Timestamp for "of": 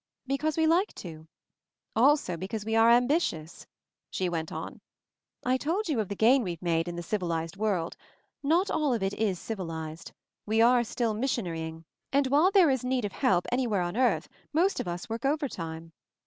5.99-6.07, 8.95-9.03, 13.05-13.11, 14.79-14.87